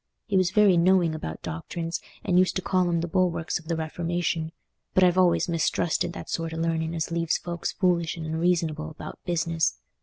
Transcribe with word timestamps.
He 0.25 0.35
was 0.35 0.49
very 0.49 0.77
knowing 0.77 1.13
about 1.13 1.43
doctrines, 1.43 1.99
and 2.23 2.39
used 2.39 2.55
to 2.55 2.63
call 2.63 2.89
'em 2.89 3.01
the 3.01 3.07
bulwarks 3.07 3.59
of 3.59 3.67
the 3.67 3.75
Reformation; 3.75 4.51
but 4.95 5.03
I've 5.03 5.15
always 5.15 5.47
mistrusted 5.47 6.11
that 6.13 6.27
sort 6.27 6.55
o' 6.55 6.57
learning 6.57 6.95
as 6.95 7.11
leaves 7.11 7.37
folks 7.37 7.71
foolish 7.71 8.17
and 8.17 8.25
unreasonable 8.25 8.89
about 8.89 9.19
business. 9.25 9.77